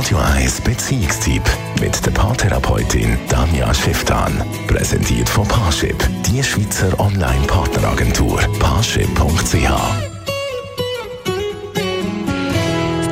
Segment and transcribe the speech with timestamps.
[0.00, 1.42] Radio 1 Beziehungstyp
[1.78, 4.42] mit der Paartherapeutin Danja Schifftan.
[4.66, 8.40] Präsentiert von Paarship, die Schweizer Online-Partneragentur.
[8.60, 10.09] Paarship.ch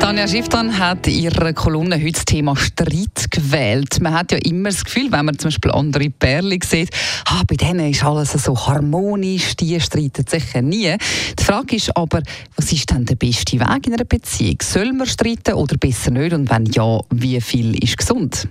[0.09, 4.01] Tanja Schifftan hat in ihrer Kolumne heute das Thema Streit gewählt.
[4.01, 6.89] Man hat ja immer das Gefühl, wenn man zum Beispiel andere Pärchen sieht,
[7.25, 10.95] ah, bei denen ist alles so harmonisch, die streiten sicher nie.
[11.37, 12.23] Die Frage ist aber,
[12.55, 14.57] was ist denn der beste Weg in einer Beziehung?
[14.63, 16.33] Soll man streiten oder besser nicht?
[16.33, 18.47] Und wenn ja, wie viel ist gesund?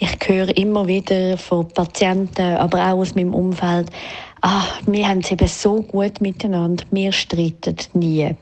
[0.00, 3.88] Ich höre immer wieder von Patienten, aber auch aus meinem Umfeld,
[4.42, 8.36] ah, wir haben es eben so gut miteinander, wir streiten nie.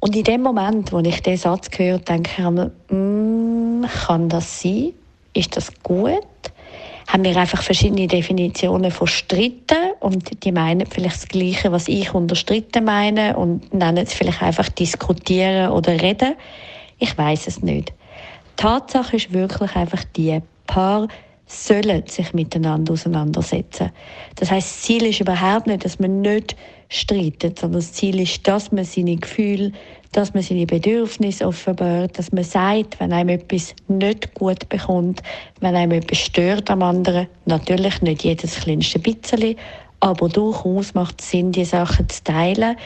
[0.00, 4.60] Und in dem Moment, wo ich diesen Satz höre, denke ich mir, mm, kann das
[4.62, 4.92] sein?
[5.32, 6.26] Ist das gut?
[7.08, 12.12] Haben wir einfach verschiedene Definitionen von Stritten und die meinen vielleicht das Gleiche, was ich
[12.14, 16.34] unter Stritten meine und nennen es vielleicht einfach diskutieren oder reden?
[16.98, 17.92] Ich weiß es nicht.
[18.56, 21.06] Tatsache ist wirklich einfach die, Paar
[21.46, 23.90] sollen sich miteinander auseinandersetzen.
[24.34, 26.56] Das heißt, Ziel ist überhaupt nicht, dass man nicht
[26.88, 29.72] streitet, sondern das Ziel ist, dass man seine Gefühle,
[30.12, 35.22] dass man seine Bedürfnisse offenbart, dass man sagt, wenn einem etwas nicht gut bekommt,
[35.60, 39.56] wenn einem etwas stört am anderen, natürlich nicht jedes kleinste bisschen,
[40.06, 42.76] aber durchaus macht es Sinn, die Sachen zu teilen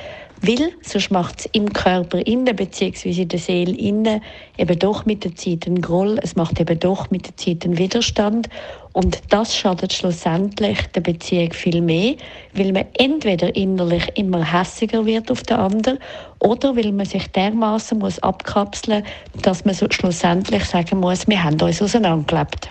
[0.42, 4.22] weil sonst macht es im Körper innen beziehungsweise in der Seele innen
[4.56, 7.76] eben doch mit der Zeit einen Groll, es macht eben doch mit der Zeit einen
[7.76, 8.48] Widerstand
[8.92, 12.14] und das schadet schlussendlich der Beziehung viel mehr,
[12.54, 15.98] weil man entweder innerlich immer hässiger wird auf den anderen
[16.38, 19.04] oder weil man sich dermaßen muss abkapseln,
[19.42, 22.70] dass man so schlussendlich sagen muss, wir haben uns auseinandergelebt.